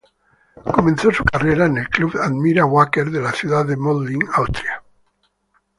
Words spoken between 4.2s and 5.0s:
Austria.